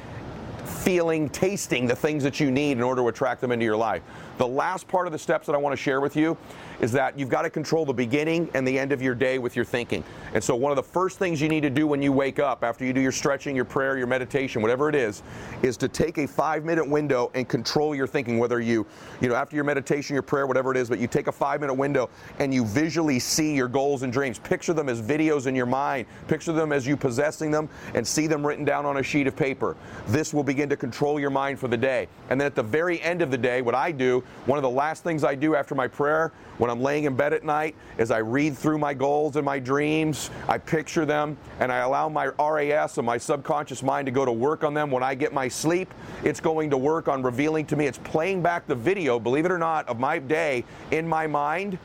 feeling, 0.63 1.27
tasting 1.27 1.87
the 1.87 1.95
things 1.95 2.23
that 2.23 2.39
you 2.39 2.51
need 2.51 2.77
in 2.77 2.83
order 2.83 3.01
to 3.01 3.09
attract 3.09 3.41
them 3.41 3.51
into 3.51 3.65
your 3.65 3.75
life. 3.75 4.01
The 4.37 4.47
last 4.47 4.87
part 4.87 5.05
of 5.05 5.11
the 5.11 5.19
steps 5.19 5.45
that 5.47 5.55
I 5.55 5.57
want 5.57 5.73
to 5.73 5.81
share 5.81 5.99
with 5.99 6.15
you 6.15 6.37
is 6.79 6.91
that 6.91 7.17
you've 7.17 7.29
got 7.29 7.43
to 7.43 7.49
control 7.49 7.85
the 7.85 7.93
beginning 7.93 8.49
and 8.53 8.67
the 8.67 8.77
end 8.77 8.91
of 8.91 9.01
your 9.01 9.15
day 9.15 9.37
with 9.37 9.55
your 9.55 9.65
thinking. 9.65 10.03
And 10.33 10.43
so, 10.43 10.55
one 10.55 10.71
of 10.71 10.75
the 10.75 10.83
first 10.83 11.19
things 11.19 11.41
you 11.41 11.49
need 11.49 11.61
to 11.61 11.69
do 11.69 11.87
when 11.87 12.01
you 12.01 12.11
wake 12.11 12.39
up, 12.39 12.63
after 12.63 12.85
you 12.85 12.93
do 12.93 13.01
your 13.01 13.11
stretching, 13.11 13.55
your 13.55 13.65
prayer, 13.65 13.97
your 13.97 14.07
meditation, 14.07 14.61
whatever 14.61 14.89
it 14.89 14.95
is, 14.95 15.23
is 15.61 15.77
to 15.77 15.87
take 15.87 16.17
a 16.17 16.27
five 16.27 16.65
minute 16.65 16.87
window 16.87 17.31
and 17.33 17.47
control 17.47 17.95
your 17.95 18.07
thinking. 18.07 18.37
Whether 18.37 18.59
you, 18.59 18.85
you 19.21 19.29
know, 19.29 19.35
after 19.35 19.55
your 19.55 19.65
meditation, 19.65 20.13
your 20.13 20.23
prayer, 20.23 20.47
whatever 20.47 20.71
it 20.71 20.77
is, 20.77 20.89
but 20.89 20.99
you 20.99 21.07
take 21.07 21.27
a 21.27 21.31
five 21.31 21.61
minute 21.61 21.73
window 21.73 22.09
and 22.39 22.53
you 22.53 22.65
visually 22.65 23.19
see 23.19 23.55
your 23.55 23.67
goals 23.67 24.03
and 24.03 24.11
dreams. 24.11 24.39
Picture 24.39 24.73
them 24.73 24.89
as 24.89 25.01
videos 25.01 25.47
in 25.47 25.55
your 25.55 25.65
mind, 25.65 26.07
picture 26.27 26.51
them 26.51 26.71
as 26.71 26.85
you 26.85 26.97
possessing 26.97 27.51
them, 27.51 27.69
and 27.93 28.05
see 28.05 28.27
them 28.27 28.45
written 28.45 28.65
down 28.65 28.85
on 28.85 28.97
a 28.97 29.03
sheet 29.03 29.27
of 29.27 29.35
paper. 29.35 29.75
This 30.07 30.33
will 30.33 30.43
begin 30.43 30.69
to 30.69 30.77
control 30.77 31.19
your 31.19 31.29
mind 31.29 31.59
for 31.59 31.67
the 31.67 31.77
day. 31.77 32.07
And 32.29 32.39
then 32.39 32.47
at 32.47 32.55
the 32.55 32.63
very 32.63 33.01
end 33.01 33.21
of 33.21 33.31
the 33.31 33.37
day, 33.37 33.61
what 33.61 33.75
I 33.75 33.91
do 33.91 34.23
one 34.45 34.57
of 34.57 34.63
the 34.63 34.69
last 34.69 35.03
things 35.03 35.23
I 35.23 35.35
do 35.35 35.55
after 35.55 35.75
my 35.75 35.87
prayer 35.87 36.31
when 36.65 36.75
I'm 36.75 36.81
laying 36.81 37.03
in 37.03 37.15
bed 37.15 37.31
at 37.31 37.43
night 37.43 37.75
is 37.99 38.09
I 38.09 38.17
read 38.17 38.57
through 38.57 38.79
my 38.79 38.95
goals 38.95 39.35
and 39.35 39.45
my 39.45 39.59
dreams, 39.59 40.31
I 40.47 40.57
picture 40.57 41.05
them, 41.05 41.37
and 41.59 41.71
I 41.71 41.77
allow 41.77 42.09
my 42.09 42.25
RAS 42.39 42.97
and 42.97 43.05
my 43.05 43.19
subconscious 43.19 43.83
mind 43.83 44.07
to 44.07 44.11
go 44.11 44.25
to 44.25 44.31
work 44.31 44.63
on 44.63 44.73
them. 44.73 44.89
When 44.89 45.03
I 45.03 45.13
get 45.13 45.31
my 45.31 45.47
sleep, 45.47 45.93
it's 46.23 46.39
going 46.39 46.71
to 46.71 46.77
work 46.77 47.07
on 47.07 47.21
revealing 47.21 47.67
to 47.67 47.75
me, 47.75 47.85
it's 47.85 47.99
playing 47.99 48.41
back 48.41 48.65
the 48.65 48.73
video, 48.73 49.19
believe 49.19 49.45
it 49.45 49.51
or 49.51 49.59
not, 49.59 49.87
of 49.87 49.99
my 49.99 50.17
day 50.17 50.65
in 50.89 51.07
my 51.07 51.27
mind 51.27 51.77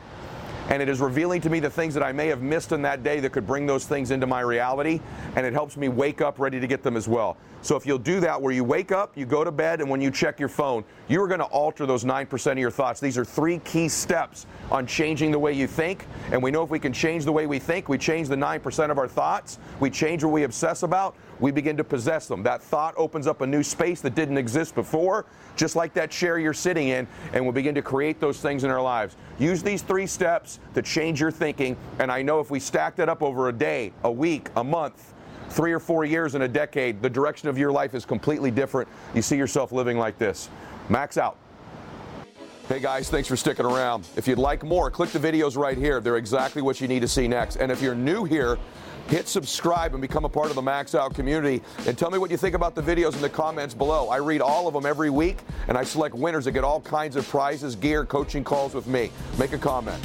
and 0.71 0.81
it 0.81 0.87
is 0.87 1.01
revealing 1.01 1.41
to 1.41 1.49
me 1.49 1.59
the 1.59 1.69
things 1.69 1.93
that 1.93 2.01
I 2.01 2.13
may 2.13 2.27
have 2.27 2.41
missed 2.41 2.71
in 2.71 2.81
that 2.83 3.03
day 3.03 3.19
that 3.19 3.33
could 3.33 3.45
bring 3.45 3.65
those 3.65 3.85
things 3.85 4.09
into 4.09 4.25
my 4.25 4.39
reality, 4.39 5.01
and 5.35 5.45
it 5.45 5.51
helps 5.51 5.75
me 5.75 5.89
wake 5.89 6.21
up 6.21 6.39
ready 6.39 6.61
to 6.61 6.65
get 6.65 6.81
them 6.81 6.95
as 6.95 7.09
well. 7.09 7.35
So 7.61 7.75
if 7.75 7.85
you'll 7.85 7.97
do 7.97 8.21
that, 8.21 8.41
where 8.41 8.53
you 8.53 8.63
wake 8.63 8.93
up, 8.93 9.17
you 9.17 9.25
go 9.25 9.43
to 9.43 9.51
bed, 9.51 9.81
and 9.81 9.89
when 9.89 9.99
you 9.99 10.09
check 10.09 10.39
your 10.39 10.47
phone, 10.47 10.85
you 11.09 11.21
are 11.21 11.27
going 11.27 11.41
to 11.41 11.45
alter 11.47 11.85
those 11.85 12.05
9% 12.05 12.51
of 12.53 12.57
your 12.57 12.71
thoughts. 12.71 13.01
These 13.01 13.17
are 13.17 13.25
three 13.25 13.59
key 13.59 13.89
steps 13.89 14.45
on 14.71 14.87
changing 14.87 15.31
the 15.31 15.39
way 15.39 15.51
you 15.51 15.67
think, 15.67 16.07
and 16.31 16.41
we 16.41 16.51
know 16.51 16.63
if 16.63 16.69
we 16.69 16.79
can 16.79 16.93
change 16.93 17.25
the 17.25 17.33
way 17.33 17.47
we 17.47 17.59
think, 17.59 17.89
we 17.89 17.97
change 17.97 18.29
the 18.29 18.37
9% 18.37 18.91
of 18.91 18.97
our 18.97 19.09
thoughts, 19.09 19.59
we 19.81 19.89
change 19.89 20.23
what 20.23 20.31
we 20.31 20.43
obsess 20.43 20.83
about, 20.83 21.17
we 21.41 21.51
begin 21.51 21.75
to 21.77 21.83
possess 21.83 22.27
them. 22.27 22.43
That 22.43 22.63
thought 22.63 22.93
opens 22.95 23.27
up 23.27 23.41
a 23.41 23.47
new 23.47 23.63
space 23.63 23.99
that 24.01 24.15
didn't 24.15 24.37
exist 24.37 24.75
before, 24.75 25.25
just 25.57 25.75
like 25.75 25.93
that 25.95 26.11
chair 26.11 26.39
you're 26.39 26.53
sitting 26.53 26.87
in, 26.87 27.07
and 27.33 27.43
we'll 27.43 27.51
begin 27.51 27.75
to 27.75 27.81
create 27.81 28.21
those 28.21 28.39
things 28.39 28.63
in 28.63 28.69
our 28.69 28.81
lives. 28.81 29.17
Use 29.39 29.61
these 29.61 29.81
three 29.81 30.07
steps 30.07 30.59
to 30.75 30.81
change 30.81 31.19
your 31.19 31.31
thinking, 31.31 31.75
and 31.99 32.11
I 32.11 32.21
know 32.21 32.39
if 32.39 32.49
we 32.51 32.59
stack 32.59 32.95
that 32.95 33.09
up 33.09 33.21
over 33.21 33.49
a 33.49 33.53
day, 33.53 33.91
a 34.03 34.11
week, 34.11 34.49
a 34.55 34.63
month, 34.63 35.13
three 35.49 35.73
or 35.73 35.79
four 35.79 36.05
years, 36.05 36.35
and 36.35 36.43
a 36.43 36.47
decade, 36.47 37.01
the 37.01 37.09
direction 37.09 37.49
of 37.49 37.57
your 37.57 37.71
life 37.71 37.93
is 37.93 38.05
completely 38.05 38.51
different. 38.51 38.87
You 39.13 39.21
see 39.21 39.35
yourself 39.35 39.71
living 39.71 39.97
like 39.97 40.17
this. 40.17 40.47
Max 40.87 41.17
out. 41.17 41.37
Hey 42.67 42.79
guys, 42.79 43.09
thanks 43.09 43.27
for 43.27 43.35
sticking 43.35 43.65
around. 43.65 44.07
If 44.15 44.27
you'd 44.27 44.37
like 44.37 44.63
more, 44.63 44.89
click 44.89 45.09
the 45.09 45.19
videos 45.19 45.57
right 45.57 45.77
here. 45.77 45.99
They're 45.99 46.17
exactly 46.17 46.61
what 46.61 46.79
you 46.79 46.87
need 46.87 47.01
to 47.01 47.07
see 47.07 47.27
next. 47.27 47.57
And 47.57 47.69
if 47.71 47.81
you're 47.81 47.95
new 47.95 48.23
here, 48.23 48.57
hit 49.07 49.27
subscribe 49.27 49.93
and 49.93 50.01
become 50.01 50.23
a 50.23 50.29
part 50.29 50.49
of 50.49 50.55
the 50.55 50.61
Max 50.61 50.95
Out 50.95 51.13
community. 51.13 51.61
And 51.85 51.97
tell 51.97 52.09
me 52.09 52.17
what 52.17 52.31
you 52.31 52.37
think 52.37 52.55
about 52.55 52.75
the 52.75 52.81
videos 52.81 53.15
in 53.15 53.21
the 53.21 53.29
comments 53.29 53.73
below. 53.73 54.07
I 54.07 54.17
read 54.17 54.39
all 54.39 54.67
of 54.67 54.73
them 54.73 54.85
every 54.85 55.09
week, 55.09 55.39
and 55.67 55.77
I 55.77 55.83
select 55.83 56.15
winners 56.15 56.45
that 56.45 56.53
get 56.53 56.63
all 56.63 56.79
kinds 56.79 57.17
of 57.17 57.27
prizes, 57.27 57.75
gear, 57.75 58.05
coaching 58.05 58.43
calls 58.43 58.73
with 58.73 58.87
me. 58.87 59.11
Make 59.37 59.51
a 59.51 59.57
comment. 59.57 60.01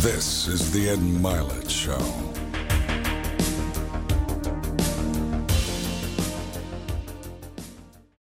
This 0.00 0.48
is 0.48 0.72
the 0.72 0.88
Ed 0.88 0.98
Mylett 0.98 1.68
Show. 1.68 2.29